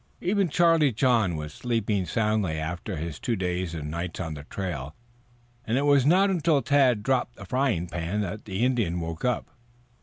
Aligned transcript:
Even 0.19 0.49
Charlie 0.49 0.91
John 0.91 1.35
was 1.35 1.53
sleeping 1.53 2.07
soundly 2.07 2.53
after 2.57 2.95
his 2.97 3.19
two 3.19 3.35
days 3.35 3.75
and 3.75 3.91
nights 3.91 4.19
on 4.19 4.33
the 4.33 4.45
trail, 4.45 4.95
and 5.63 5.77
it 5.77 5.85
was 5.85 6.07
not 6.07 6.31
until 6.31 6.63
Tad 6.63 7.03
dropped 7.03 7.35
the 7.35 7.45
frying 7.45 7.85
pan 7.85 8.21
that 8.21 8.45
the 8.45 8.65
Indian 8.65 8.99
woke 8.99 9.23
up. 9.23 9.51